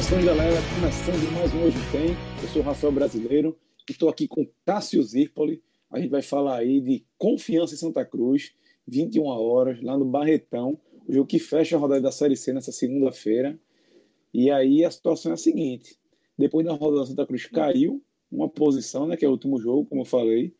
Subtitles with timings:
[0.00, 0.56] Saudações, galera.
[0.74, 2.16] Começando mais um Hoje Tem.
[2.42, 5.62] Eu sou o Rafael Brasileiro e estou aqui com Cássio Zirpoli.
[5.90, 8.54] A gente vai falar aí de confiança em Santa Cruz,
[8.86, 10.78] 21 horas, lá no Barretão.
[11.06, 13.58] O jogo que fecha a rodada da Série C nessa segunda-feira.
[14.32, 15.98] E aí a situação é a seguinte:
[16.38, 20.00] depois da rodada, Santa Cruz caiu uma posição, né, que é o último jogo, como
[20.00, 20.54] eu falei.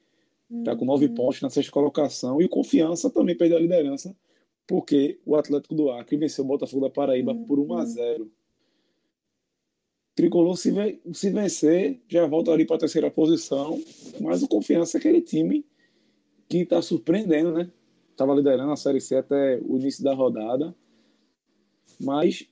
[0.51, 1.15] Está com nove uhum.
[1.15, 2.43] pontos na sexta colocação.
[2.43, 4.15] E Confiança também perdeu a liderança,
[4.67, 8.31] porque o Atlético do Acre venceu o Botafogo da Paraíba por 1 a 0 uhum.
[10.21, 10.71] Tricolor, se,
[11.15, 13.83] se vencer, já volta ali para a terceira posição.
[14.21, 15.65] Mas o Confiança é aquele time
[16.47, 17.71] que está surpreendendo, né?
[18.11, 20.77] Estava liderando a Série C até o início da rodada.
[21.99, 22.47] Mas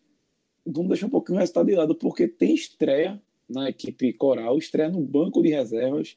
[0.64, 4.88] vamos deixar um pouquinho o resultado de lado, porque tem estreia na equipe coral, estreia
[4.88, 6.16] no banco de reservas.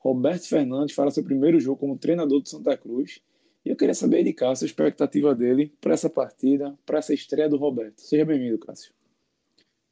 [0.00, 3.22] Roberto Fernandes fala seu primeiro jogo como treinador do Santa Cruz.
[3.64, 7.48] E eu queria saber de Cássio a expectativa dele para essa partida, para essa estreia
[7.48, 8.02] do Roberto.
[8.02, 8.99] Seja bem-vindo, Cássio.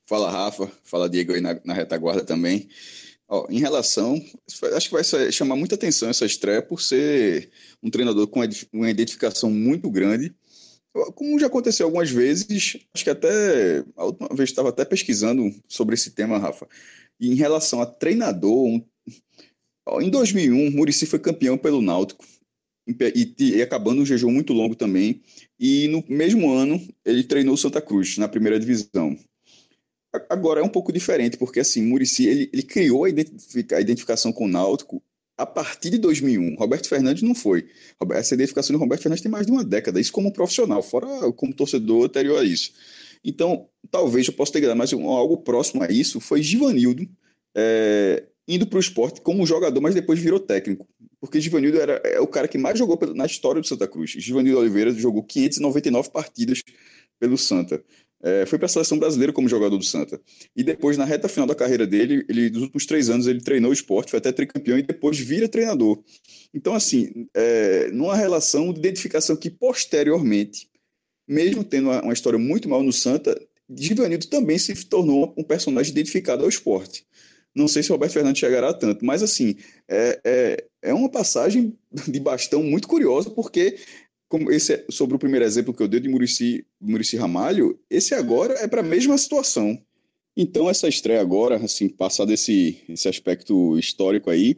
[0.09, 0.73] Fala, Rafa.
[0.85, 2.67] Fala, Diego, aí na, na retaguarda também.
[3.29, 4.25] Ó, em relação,
[4.75, 7.51] acho que vai chamar muita atenção essa estreia por ser
[7.83, 8.41] um treinador com
[8.73, 10.35] uma identificação muito grande.
[11.15, 15.95] Como já aconteceu algumas vezes, acho que até a última vez estava até pesquisando sobre
[15.95, 16.67] esse tema, Rafa.
[17.21, 18.83] E em relação a treinador, um,
[19.87, 22.25] ó, em 2001, Murici foi campeão pelo Náutico
[22.87, 25.21] e, e, acabando um jejum muito longo também.
[25.61, 29.15] E no mesmo ano, ele treinou Santa Cruz na primeira divisão.
[30.29, 34.33] Agora é um pouco diferente, porque assim, Murici ele, ele criou a, identific, a, identificação
[34.33, 35.03] com o Náutico
[35.37, 36.57] a partir de 2001.
[36.57, 37.69] Roberto Fernandes não foi.
[38.13, 41.55] Essa identificação de Roberto Fernandes tem mais de uma década, isso como profissional, fora como
[41.55, 42.73] torcedor anterior a isso.
[43.23, 47.07] Então, talvez eu possa ter ganhado, mas algo próximo a isso foi Givanildo
[47.55, 50.87] é, indo para o esporte como jogador, mas depois virou técnico.
[51.21, 54.11] Porque Givanildo era é o cara que mais jogou na história do Santa Cruz.
[54.11, 56.63] Givanildo Oliveira jogou 599 partidas
[57.19, 57.83] pelo Santa.
[58.23, 60.21] É, foi para a seleção brasileira como jogador do Santa.
[60.57, 63.71] E depois, na reta final da carreira dele, ele, nos últimos três anos, ele treinou
[63.71, 66.03] o esporte, foi até tricampeão e depois vira treinador.
[66.53, 70.69] Então, assim, é, numa relação de identificação que posteriormente,
[71.29, 73.41] mesmo tendo uma, uma história muito mal no Santa,
[73.71, 77.07] Givanildo também se tornou um personagem identificado ao esporte.
[77.55, 79.57] Não sei se o Roberto Fernandes chegará a tanto, mas assim,
[79.89, 81.77] é, é, é uma passagem
[82.09, 83.77] de bastão muito curiosa, porque
[84.29, 88.15] como esse é sobre o primeiro exemplo que eu dei de Murici, Murici Ramalho, esse
[88.15, 89.79] agora é para a mesma situação.
[90.37, 94.55] Então, essa estreia agora, assim, passado esse, esse aspecto histórico aí,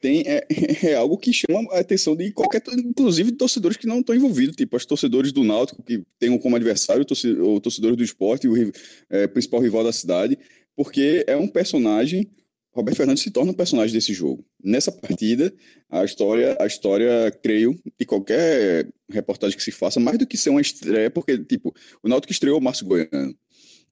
[0.00, 0.46] tem, é,
[0.82, 4.56] é, algo que chama a atenção de qualquer, inclusive de torcedores que não estão envolvidos,
[4.56, 7.04] tipo os torcedores do Náutico, que tenham como adversário
[7.44, 8.72] o torcedor do esporte, o
[9.10, 10.38] é, principal rival da cidade,
[10.74, 12.28] porque é um personagem
[12.72, 14.44] Roberto Fernandes se torna um personagem desse jogo.
[14.62, 15.52] Nessa partida,
[15.88, 20.50] a história, a história, creio, de qualquer reportagem que se faça, mais do que ser
[20.50, 23.34] uma estreia, porque, tipo, o Náutico estreou o Márcio Goiano.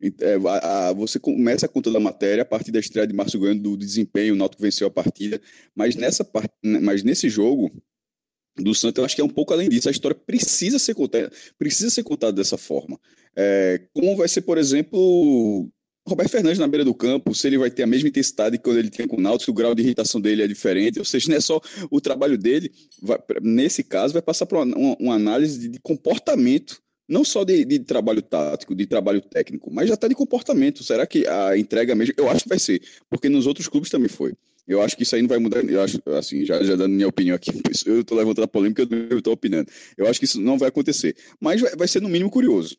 [0.01, 3.41] É, a, a, você começa a conta da matéria a partir da estreia de Márcio
[3.41, 5.41] Goiano, do desempenho, o Náutico venceu a partida,
[5.75, 6.29] mas, nessa,
[6.63, 7.73] mas nesse jogo,
[8.63, 9.89] do Santos, eu acho que é um pouco além disso.
[9.89, 12.99] A história precisa ser contada, precisa ser contada dessa forma.
[13.37, 15.69] É, como vai ser, por exemplo,
[16.09, 18.79] Roberto Fernandes na beira do campo, se ele vai ter a mesma intensidade que quando
[18.79, 21.37] ele tinha com o Náutico, o grau de irritação dele é diferente, ou seja, não
[21.37, 21.61] é só
[21.91, 26.81] o trabalho dele, vai, nesse caso, vai passar por uma, uma, análise de, de, comportamento,
[27.09, 30.85] não só de, de, trabalho tático, de trabalho técnico, mas está de comportamento.
[30.85, 32.15] Será que a entrega mesmo?
[32.17, 34.35] Eu acho que vai ser, porque nos outros clubes também foi.
[34.69, 35.65] Eu acho que isso aí não vai mudar.
[35.65, 37.51] Eu acho, assim, já, já dando minha opinião aqui,
[37.87, 39.71] eu estou levantando a polêmica, eu estou opinando.
[39.97, 41.17] Eu acho que isso não vai acontecer.
[41.41, 42.77] Mas vai, vai ser, no mínimo, curioso.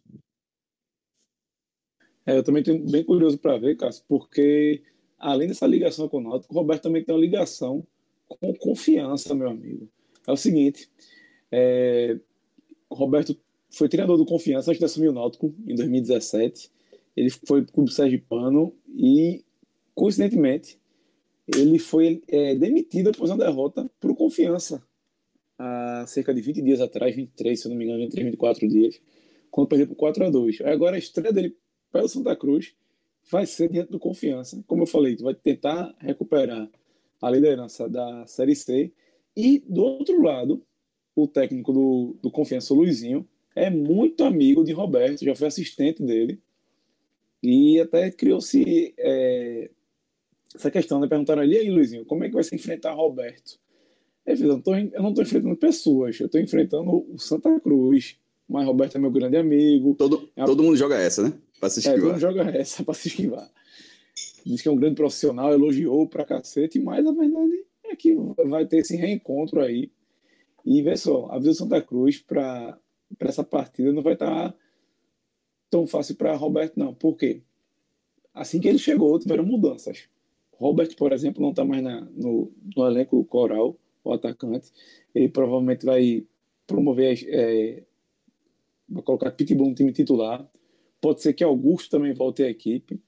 [2.30, 4.84] É, eu também estou bem curioso para ver, Cássio, porque
[5.18, 7.84] além dessa ligação com o Náutico, o Roberto também tem uma ligação
[8.28, 9.90] com confiança, meu amigo.
[10.28, 10.88] É o seguinte,
[11.52, 12.20] é,
[12.88, 13.36] o Roberto
[13.72, 16.70] foi treinador do Confiança antes de assumir o Náutico, em 2017.
[17.18, 19.44] Ele foi para o Clube Sergipano e,
[19.96, 20.78] coincidentemente,
[21.48, 24.84] ele foi é, demitido após uma derrota o Confiança
[25.58, 29.02] há cerca de 20 dias atrás, 23, se eu não me engano, 23, 24 dias,
[29.50, 31.58] quando perdeu por 4 a 2 Agora a estreia dele
[31.92, 32.74] pelo Santa Cruz
[33.30, 34.64] vai ser diante do Confiança.
[34.68, 36.70] Como eu falei, tu vai tentar recuperar
[37.22, 38.92] a liderança da Série C.
[39.36, 40.64] E do outro lado,
[41.16, 46.02] o técnico do, do Confiança, o Luizinho, é muito amigo de Roberto, já foi assistente
[46.04, 46.40] dele.
[47.42, 49.70] E até criou-se é,
[50.56, 51.08] essa questão, né?
[51.08, 53.60] Perguntaram ali, aí, Luizinho, como é que vai se enfrentar Roberto?
[54.26, 58.18] Ele fez, eu não estou enfrentando pessoas, eu estou enfrentando o Santa Cruz.
[58.48, 59.94] Mas Roberto é meu grande amigo.
[59.94, 61.34] Todo, é todo mundo joga essa, né?
[61.60, 62.00] Pra se esquivar.
[62.00, 63.50] É, mundo joga essa pra se esquivar.
[64.46, 68.16] Diz que é um grande profissional, elogiou pra cacete, mas a verdade é que
[68.48, 69.92] vai ter esse reencontro aí.
[70.66, 72.78] E vê só, a Vila Santa Cruz para
[73.20, 74.58] essa partida não vai estar tá
[75.70, 76.94] tão fácil para Roberto, não.
[76.94, 77.42] Por quê?
[78.34, 80.08] assim que ele chegou, tiveram mudanças.
[80.54, 84.72] Robert, por exemplo, não está mais na, no, no, elenco coral, o atacante.
[85.14, 86.26] Ele provavelmente vai
[86.68, 87.84] promover, é,
[88.88, 90.50] vai colocar Pitbull no time titular.
[91.02, 93.00] Pode ser que Augusto também volte à equipe.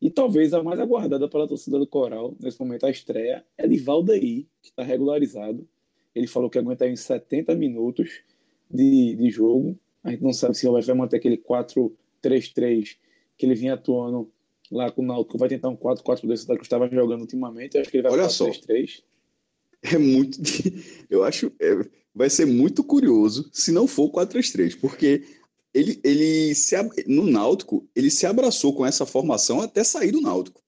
[0.00, 3.78] E talvez a mais aguardada pela torcida do Coral, nesse momento, a estreia, é de
[3.78, 5.66] Valdeir, que está regularizado.
[6.14, 8.20] Ele falou que aguenta em 70 minutos
[8.70, 9.78] de, de jogo.
[10.04, 12.96] A gente não sabe se ele vai manter aquele 4-3-3
[13.36, 14.30] que ele vinha atuando
[14.70, 15.38] lá com o Náutico.
[15.38, 17.78] Vai tentar um 4-4-2 que estava jogando ultimamente.
[17.78, 19.02] Acho que ele vai Olha 4-3-3.
[19.82, 20.38] É muito.
[21.08, 21.52] Eu acho.
[21.60, 25.22] É, vai ser muito curioso se não for 4-3-3, porque
[25.76, 26.74] ele, ele se,
[27.06, 30.62] no Náutico, ele se abraçou com essa formação até sair do Náutico.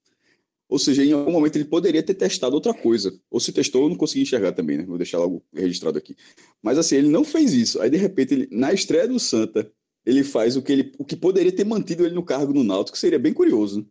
[0.69, 3.19] Ou seja, em algum momento ele poderia ter testado outra coisa.
[3.31, 4.85] Ou se testou, eu não consegui enxergar também, né?
[4.85, 6.15] Vou deixar logo registrado aqui.
[6.63, 7.81] Mas assim, ele não fez isso.
[7.81, 9.73] Aí, de repente, ele, na estreia do Santa,
[10.05, 12.99] ele faz o que, ele, o que poderia ter mantido ele no cargo no Náutico,
[12.99, 13.89] seria bem curioso.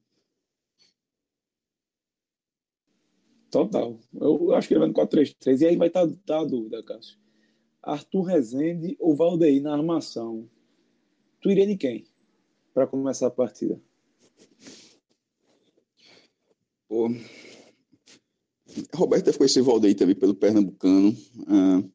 [3.49, 3.99] Total.
[4.13, 5.61] Eu acho que ele vai no 4-3-3.
[5.61, 7.17] E aí vai estar tá, tá a dúvida, Cássio.
[7.81, 10.47] Arthur Rezende ou Valdeir na armação?
[11.41, 12.05] Tu iria de quem
[12.73, 13.79] para começar a partida?
[16.87, 17.09] Pô.
[18.93, 21.09] Roberto ficou esse Valdeir também pelo Pernambucano.
[21.09, 21.91] Uh,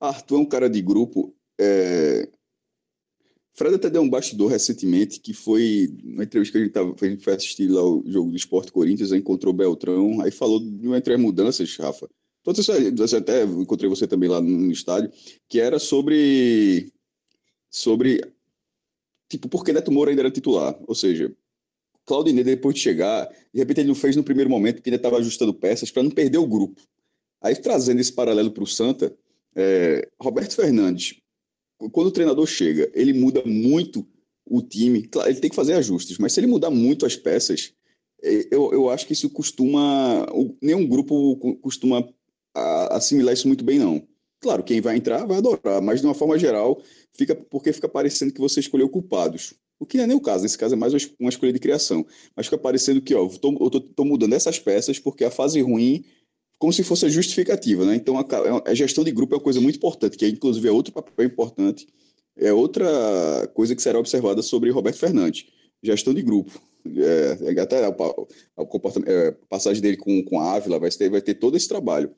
[0.00, 1.34] Arthur é um cara de grupo.
[1.60, 2.28] É...
[3.54, 7.06] Fred até deu um bastidor recentemente, que foi uma entrevista que a gente, tava, a
[7.06, 10.86] gente foi assistir lá o jogo do Esporte Corinthians, aí encontrou Beltrão, aí falou de
[10.86, 12.08] uma entre as mudanças, Rafa.
[12.42, 15.12] Todas essas, até encontrei você também lá no estádio,
[15.48, 16.90] que era sobre
[17.70, 18.20] sobre
[19.32, 20.78] tipo, porque Neto Moura ainda era titular.
[20.86, 21.34] Ou seja,
[22.04, 25.16] Claudinei, depois de chegar, de repente ele não fez no primeiro momento, porque ele estava
[25.18, 26.80] ajustando peças para não perder o grupo.
[27.40, 29.16] Aí, trazendo esse paralelo para o Santa,
[29.56, 31.16] é, Roberto Fernandes,
[31.90, 34.06] quando o treinador chega, ele muda muito
[34.44, 35.02] o time.
[35.08, 37.72] Claro, ele tem que fazer ajustes, mas se ele mudar muito as peças,
[38.22, 40.26] é, eu, eu acho que isso costuma.
[40.60, 42.08] Nenhum grupo costuma
[42.90, 44.06] assimilar isso muito bem, não.
[44.42, 48.32] Claro, quem vai entrar vai adorar, mas de uma forma geral, fica porque fica parecendo
[48.32, 49.54] que você escolheu culpados.
[49.78, 52.04] O que não é nem o caso, nesse caso é mais uma escolha de criação.
[52.36, 55.60] Mas fica parecendo que, ó, tô, eu tô, tô mudando essas peças porque a fase
[55.60, 56.04] ruim,
[56.58, 57.94] como se fosse justificativa, né?
[57.94, 58.24] Então a,
[58.66, 61.26] a gestão de grupo é uma coisa muito importante, que é, inclusive é outro papel
[61.26, 61.86] importante,
[62.36, 65.46] é outra coisa que será observada sobre Roberto Fernandes.
[65.80, 66.60] Gestão de grupo.
[66.84, 68.62] É, é até a, a,
[69.06, 72.12] é, a, passagem dele com, com a Ávila vai ter, vai ter todo esse trabalho.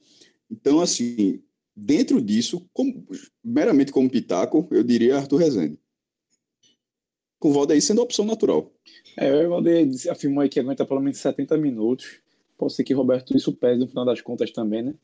[0.50, 1.42] Então, assim,
[1.76, 3.04] Dentro disso, como,
[3.42, 5.78] meramente como pitaco, eu diria Arthur Rezende.
[7.38, 8.72] Com o Valdeir sendo a opção natural.
[9.16, 12.20] É, o Valdeir afirmou aí que aguenta pelo menos 70 minutos.
[12.56, 14.94] Pode ser que Roberto isso pese no final das contas também, né?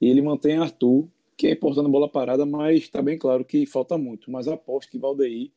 [0.00, 3.98] E ele mantém Arthur, que é importando bola parada, mas está bem claro que falta
[3.98, 4.30] muito.
[4.30, 5.50] Mas aposto que Valdeir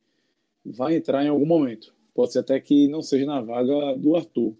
[0.65, 1.93] vai entrar em algum momento.
[2.13, 4.55] Pode ser até que não seja na vaga do Arthur.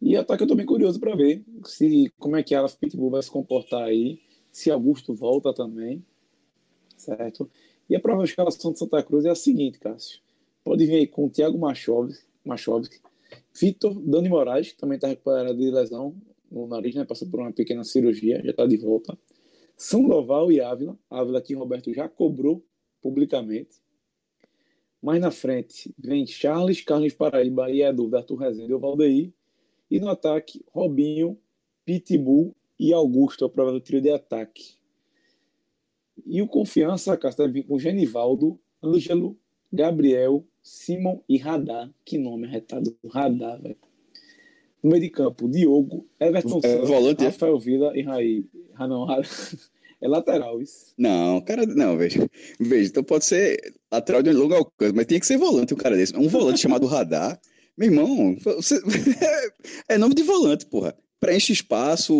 [0.00, 3.22] E ataque eu estou bem curioso para ver se como é que a Pitbull vai
[3.22, 4.18] se comportar aí
[4.52, 6.04] se Augusto volta também,
[6.96, 7.50] certo?
[7.88, 10.20] E a prova de escalação de Santa Cruz é a seguinte, Cássio.
[10.62, 13.00] Pode vir aí com o Thiago Machovski,
[13.58, 16.14] Vitor Dani Moraes, que também está recuperado de lesão
[16.50, 17.04] no nariz, né?
[17.04, 19.18] Passou por uma pequena cirurgia, já está de volta.
[19.76, 20.96] Sandoval e Ávila.
[21.10, 22.64] Ávila que Roberto já cobrou
[23.00, 23.82] publicamente.
[25.02, 29.32] Mais na frente vem Charles, Carlos Paraíba e Edu, Arthur Rezende e o Valdeir.
[29.90, 31.36] E no ataque, Robinho,
[31.84, 34.74] Pitbull e Augusto, a prova do trio de ataque.
[36.26, 39.38] E o Confiança, Castro, vir com Genivaldo, Ângelo,
[39.72, 41.88] Gabriel, Simon e Radar.
[42.04, 43.76] Que nome arretado, Radar, velho.
[44.82, 47.26] No meio de campo, Diogo, Everton é, Santos, volante, é?
[47.26, 47.60] Rafael é?
[47.60, 48.46] Vila e Raí.
[48.74, 49.06] Ah, não,
[50.02, 50.92] é lateral isso.
[50.98, 52.28] Não, cara, não, veja.
[52.58, 53.60] Veja, então pode ser
[53.92, 56.16] lateral de longo alcance, mas tinha que ser volante um cara desse.
[56.16, 57.40] Um volante chamado Radar.
[57.78, 58.80] Meu irmão, você...
[59.88, 62.12] é nome de volante, porra preenche espaço,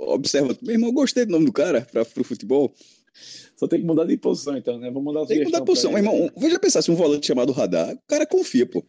[0.00, 0.58] observa.
[0.60, 2.74] Meu irmão, gostei do nome do cara para o futebol.
[3.56, 4.90] Só tem que mudar de posição, então, né?
[4.90, 5.92] Mudar Tem que mudar de posição.
[5.92, 8.84] Meu irmão, veja pensar, se um volante chamado Radar, o cara confia, pô.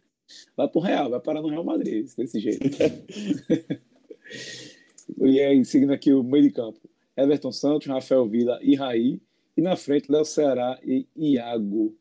[0.56, 2.66] Vai pro Real, vai parar no Real Madrid, desse jeito.
[5.22, 6.80] e aí, seguindo aqui o meio de campo.
[7.16, 9.20] Everton Santos, Rafael Vila e Raí.
[9.56, 11.94] E na frente, Léo Ceará e Iago.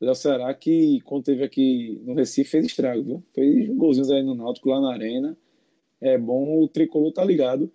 [0.00, 3.22] Léo Ceará que, quando teve aqui no Recife, fez estrago, viu?
[3.34, 5.36] Fez golzinhos aí no Náutico, lá na Arena
[6.02, 7.72] é bom, o tricolor tá ligado.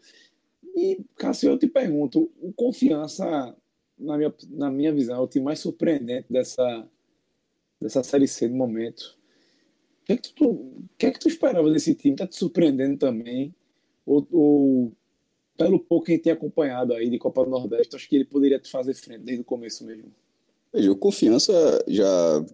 [0.76, 3.56] E, Cássio, eu te pergunto, o confiança,
[3.98, 6.88] na minha, na minha visão, é o time mais surpreendente dessa,
[7.82, 9.18] dessa Série C no momento.
[10.02, 12.16] O que é que tu, que é que tu esperava desse time?
[12.16, 13.56] Tá te surpreendendo também?
[14.06, 14.92] Ou, ou
[15.58, 18.26] pelo pouco que a gente tem acompanhado aí de Copa do Nordeste, acho que ele
[18.26, 20.12] poderia te fazer frente desde o começo mesmo?
[20.72, 22.46] Veja, o Confiança já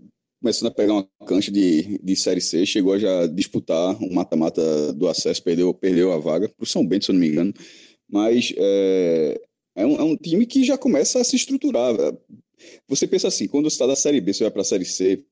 [0.43, 4.91] começando a pegar uma cancha de, de Série C, chegou a já disputar um mata-mata
[4.91, 7.53] do acesso, perdeu, perdeu a vaga para o São Bento, se eu não me engano.
[8.11, 9.41] Mas é,
[9.73, 11.95] é, um, é um time que já começa a se estruturar.
[12.89, 15.23] Você pensa assim, quando você está da Série B, você vai para a Série C,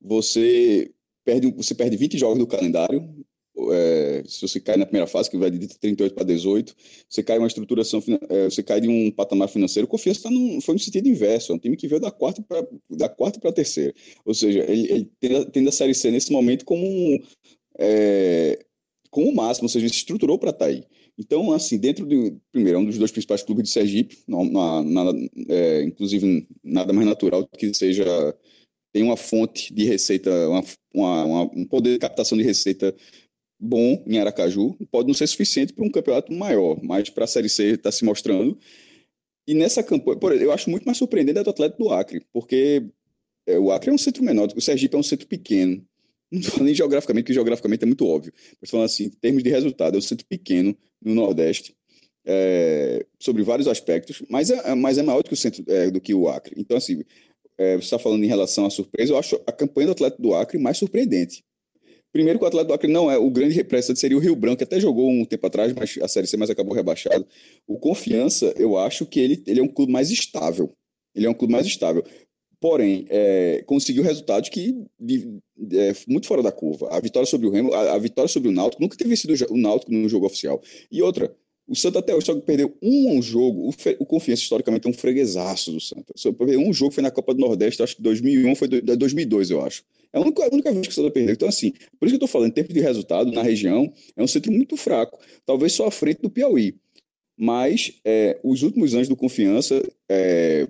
[0.00, 0.90] você
[1.24, 3.08] perde, você perde 20 jogos do calendário,
[3.72, 6.74] é, se você cai na primeira fase, que vai de 38 para 18,
[7.08, 10.60] você cai uma estruturação, é, você cai de um patamar financeiro, o Confiança tá num,
[10.60, 13.50] foi no sentido inverso, é um time que veio da quarta para da quarta para
[13.50, 13.94] a terceira.
[14.24, 17.18] Ou seja, ele, ele tem a Série C nesse momento como um,
[17.78, 18.58] é,
[19.10, 20.84] como o máximo, ou seja, ele se estruturou para estar tá aí.
[21.18, 25.18] Então, assim, dentro de, primeiro, é um dos dois principais clubes de Sergipe, não, nada,
[25.48, 28.04] é, inclusive nada mais natural que seja
[28.96, 32.94] tem uma fonte de receita, uma, uma, uma, um poder de captação de receita
[33.58, 37.48] bom em Aracaju, pode não ser suficiente para um campeonato maior, mas para a Série
[37.48, 38.58] C está se mostrando.
[39.46, 42.84] E nessa campanha, por, eu acho muito mais surpreendente do Atlético do Acre, porque
[43.46, 45.84] é, o Acre é um centro menor, o Sergipe é um centro pequeno.
[46.30, 48.32] Não estou nem geograficamente, porque geograficamente é muito óbvio.
[48.60, 51.76] Mas falando assim, em termos de resultado, é um centro pequeno no Nordeste,
[52.26, 56.00] é, sobre vários aspectos, mas é, mas é maior do que o centro é, do
[56.00, 56.54] que o Acre.
[56.58, 57.04] Então, assim,
[57.56, 60.34] é, você está falando em relação à surpresa, eu acho a campanha do Atlético do
[60.34, 61.44] Acre mais surpreendente.
[62.12, 64.58] Primeiro que o Atlético do Acre não é o grande representante, seria o Rio Branco,
[64.58, 67.26] que até jogou um tempo atrás, mas a Série C, mas acabou rebaixado.
[67.66, 70.72] O Confiança, eu acho que ele, ele é um clube mais estável.
[71.14, 72.04] Ele é um clube mais estável.
[72.58, 75.38] Porém, é, conseguiu resultados que de,
[75.72, 76.88] é, muito fora da curva.
[76.90, 79.58] A vitória sobre o Remo, a, a, vitória sobre o Náutico, nunca teve sido o
[79.58, 80.60] Náutico no jogo oficial.
[80.90, 81.34] E outra,
[81.68, 83.68] o Santa até hoje só perdeu um jogo.
[83.68, 86.12] O, o Confiança, historicamente, é um freguesaço do Santa.
[86.14, 89.50] Só perdeu um jogo, foi na Copa do Nordeste, acho que 2001, foi do, 2002,
[89.50, 89.82] eu acho.
[90.12, 91.34] É a única, a única vez que o Santa perdeu.
[91.34, 94.22] Então, assim, por isso que eu estou falando, em termos de resultado, na região, é
[94.22, 95.18] um centro muito fraco.
[95.44, 96.76] Talvez só à frente do Piauí.
[97.36, 100.68] Mas é, os últimos anos do Confiança é,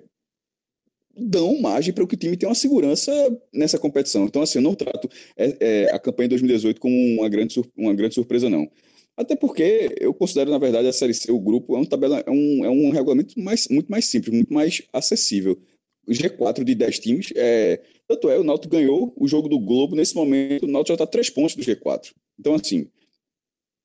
[1.15, 3.11] dão margem para que o time tenha uma segurança
[3.53, 4.25] nessa competição.
[4.25, 7.93] Então, assim, eu não trato é, é a campanha de 2018 como uma grande, uma
[7.93, 8.69] grande surpresa, não.
[9.17, 12.29] Até porque eu considero, na verdade, a Série C, o grupo, é um, tabela, é
[12.29, 15.59] um, é um regulamento mais, muito mais simples, muito mais acessível.
[16.07, 19.95] O G4 de 10 times, é, tanto é, o Náutico ganhou o jogo do Globo,
[19.95, 22.13] nesse momento o Náutico já está a 3 pontos do G4.
[22.39, 22.87] Então, assim,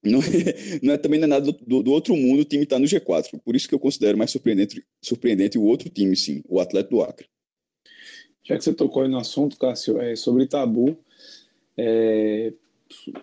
[0.05, 0.23] não é,
[0.83, 2.87] não é, também não é nada do, do, outro mundo o time estar tá no
[2.87, 3.41] G4.
[3.43, 7.03] Por isso que eu considero mais surpreendente, surpreendente o outro time, sim, o Atlético do
[7.03, 7.27] Acre.
[8.45, 10.99] Já que você tocou aí no assunto, Cássio, é, sobre Tabu,
[11.77, 12.53] é,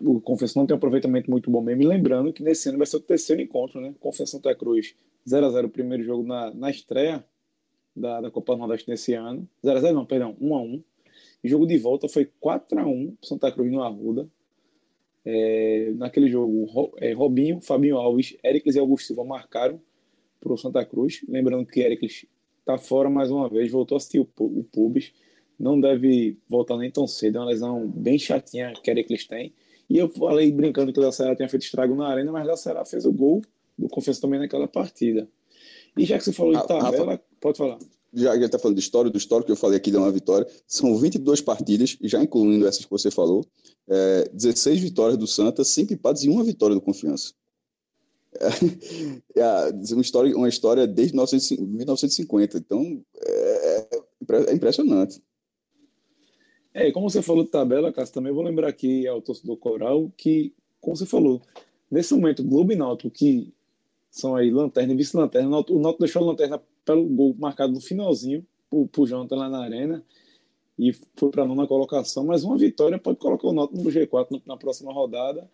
[0.01, 1.88] o Confessão tem um aproveitamento muito bom mesmo.
[1.88, 3.93] lembrando que nesse ano vai ser o terceiro encontro, né?
[4.00, 4.95] Confessão Santa Cruz
[5.27, 7.24] 0x0, o primeiro jogo na, na estreia
[7.95, 9.48] da, da Copa do Nordeste nesse ano.
[9.63, 10.83] 0x0 não, perdão, 1x1.
[11.43, 14.29] E jogo de volta foi 4x1 Santa Cruz no Arruda.
[15.25, 19.79] É, naquele jogo, é, Robinho, Fabinho Alves, Éricles e Augusto Silva marcaram
[20.39, 21.24] para o Santa Cruz.
[21.27, 22.25] Lembrando que Éricles
[22.59, 25.13] está fora mais uma vez, voltou a assistir o, o Pubis
[25.59, 27.38] não deve voltar nem tão cedo.
[27.38, 29.53] É uma lesão bem chatinha que eles têm.
[29.89, 32.86] E eu falei brincando que o Lacerda tinha feito estrago na arena, mas o Lacerda
[32.86, 33.41] fez o gol
[33.77, 35.27] do Confesso também naquela partida.
[35.98, 37.79] E já que você falou de tabela, Rafa, pode falar.
[38.13, 40.12] Já que ele está falando de história, do histórico que eu falei aqui de uma
[40.12, 43.46] vitória, são 22 partidas, já incluindo essas que você falou,
[43.88, 47.34] é, 16 vitórias do Santa, 5 empates e uma vitória do Confiança.
[49.36, 53.88] É, é uma, história, uma história desde 1950, então é,
[54.48, 55.22] é impressionante.
[56.73, 60.53] É, como você falou de tabela, Cássio, também vou lembrar aqui ao torcedor coral que,
[60.79, 61.41] como você falou,
[61.89, 63.51] nesse momento, Globo e Náutico, que
[64.11, 68.45] são aí lanterna e vice-lanterna, o Náutico deixou a lanterna pelo gol marcado no finalzinho,
[68.69, 70.03] por, por Jonathan lá na arena,
[70.77, 74.41] e foi para a nona colocação, mas uma vitória pode colocar o Náutico no G4
[74.45, 75.49] na próxima rodada,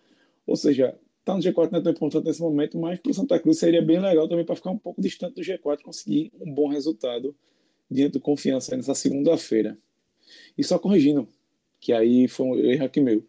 [0.46, 3.40] ou seja, tá no G4 não é tão importante nesse momento, mas para o Santa
[3.40, 6.68] Cruz seria bem legal também para ficar um pouco distante do G4, conseguir um bom
[6.68, 7.34] resultado
[7.90, 9.78] diante do Confiança nessa segunda-feira.
[10.58, 11.28] E só corrigindo,
[11.80, 13.24] que aí foi um erro aqui meu.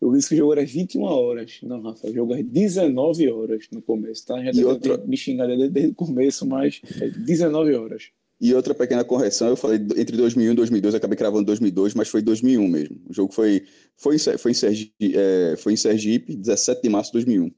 [0.00, 1.58] Eu disse que o jogo era 21 horas.
[1.62, 4.42] Não, Rafa, o jogo é 19 horas no começo, tá?
[4.42, 4.96] Já e outra...
[4.98, 8.10] me xingar desde o começo, mas é 19 horas.
[8.40, 12.22] E outra pequena correção, eu falei entre 2001 e 2002, acabei cravando 2002, mas foi
[12.22, 12.98] 2001 mesmo.
[13.06, 17.18] O jogo foi, foi, foi, em, Sergipe, é, foi em Sergipe, 17 de março de
[17.18, 17.52] 2001.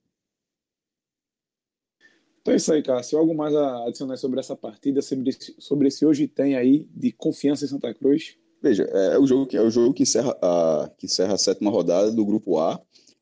[2.40, 3.16] Então é isso aí, Cássio.
[3.16, 7.12] Algo mais a adicionar sobre essa partida, sobre esse, sobre esse hoje tem aí de
[7.12, 8.36] confiança em Santa Cruz?
[8.62, 11.38] Veja, é, é o jogo que é o jogo que encerra a que encerra a
[11.38, 12.80] sétima rodada do grupo A.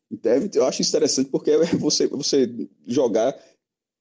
[0.09, 2.49] Deve, eu acho interessante porque é você você
[2.85, 3.35] jogar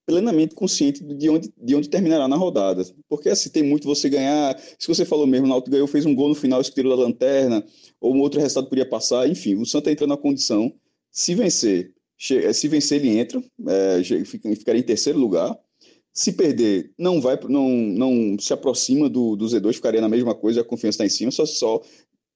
[0.07, 2.83] plenamente consciente de onde, de onde terminará na rodada.
[3.09, 4.59] Porque assim, tem muito você ganhar.
[4.79, 7.65] Se você falou mesmo, o Náutico ganhou, fez um gol no final, tirou da lanterna,
[8.01, 9.29] ou um outro resultado podia passar.
[9.29, 10.73] Enfim, o Santa entra na condição.
[11.13, 14.03] Se vencer, se vencer, ele entra, é,
[14.57, 15.57] ficaria em terceiro lugar.
[16.13, 20.61] Se perder, não vai, não, não se aproxima do, do Z2, ficaria na mesma coisa,
[20.61, 21.81] a confiança está em cima, só, só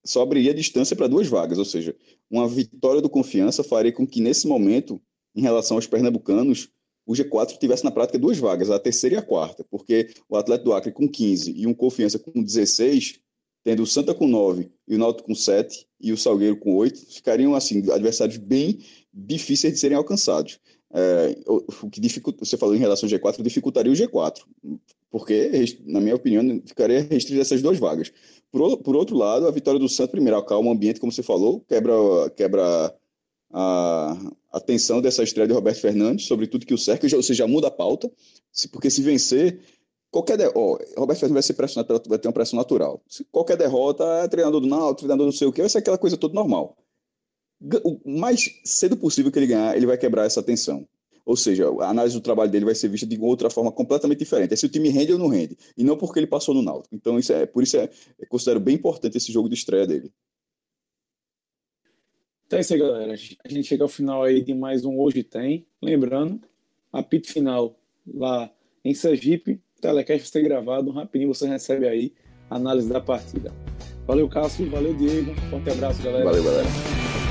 [0.04, 1.96] só abriria distância para duas vagas, ou seja,
[2.30, 5.00] uma vitória do Confiança faria com que, nesse momento,
[5.34, 6.68] em relação aos pernambucanos,
[7.06, 10.70] o G4 tivesse na prática duas vagas, a terceira e a quarta, porque o Atlético
[10.70, 13.20] do Acre com 15 e um Confiança com 16,
[13.62, 17.14] tendo o Santa com 9 e o Náutico com 7 e o Salgueiro com 8,
[17.14, 18.78] ficariam assim adversários bem
[19.12, 20.58] difíceis de serem alcançados.
[20.92, 24.42] É, o, que dificulta, você falou em relação ao G4, dificultaria o G4,
[25.10, 25.50] porque,
[25.84, 28.12] na minha opinião, ficaria restrito essas duas vagas.
[28.50, 31.60] Por, por outro lado, a vitória do Santos, primeiro, acalma o ambiente, como você falou,
[31.68, 31.92] quebra,
[32.36, 32.94] quebra
[33.52, 34.16] a,
[34.52, 37.68] a tensão dessa estreia de Roberto Fernandes, sobre tudo que o cerca, ou seja, muda
[37.68, 38.10] a pauta,
[38.70, 39.60] porque se vencer,
[40.10, 40.46] qualquer de...
[40.54, 43.02] oh, Roberto Fernandes vai ser pressionado, vai ter uma pressão natural.
[43.08, 45.98] Se qualquer derrota, é treinador do Náutico, treinador não sei o que, vai ser aquela
[45.98, 46.76] coisa toda normal.
[47.82, 50.86] O mais cedo possível que ele ganhar, ele vai quebrar essa tensão.
[51.24, 54.52] Ou seja, a análise do trabalho dele vai ser vista de outra forma completamente diferente.
[54.52, 55.56] É se o time rende ou não rende.
[55.76, 56.94] E não porque ele passou no Náutico.
[56.94, 60.12] Então, isso é, por isso é, eu considero bem importante esse jogo de estreia dele.
[62.46, 63.12] Então é isso aí, galera.
[63.12, 65.66] A gente chega ao final aí de mais um Hoje Tem.
[65.80, 66.40] Lembrando,
[66.92, 67.74] apito final
[68.06, 68.50] lá
[68.84, 69.58] em Sergipe.
[69.80, 70.90] Telecast vai ser gravado.
[70.90, 72.12] Rapidinho você recebe aí
[72.50, 73.50] a análise da partida.
[74.06, 74.68] Valeu, Cássio.
[74.70, 75.34] Valeu, Diego.
[75.48, 76.24] Forte abraço, galera.
[76.24, 77.23] Valeu, galera.